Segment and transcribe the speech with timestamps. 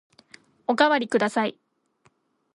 [0.65, 1.59] おかわりください。